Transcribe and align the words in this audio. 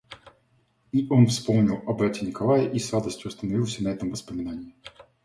И 0.91 1.05
он 1.11 1.27
вспомнил 1.27 1.83
о 1.85 1.93
брате 1.93 2.25
Николае 2.25 2.67
и 2.75 2.79
с 2.79 2.91
радостью 2.91 3.27
остановился 3.29 3.83
на 3.83 3.89
этом 3.89 4.09
воспоминании. 4.09 4.73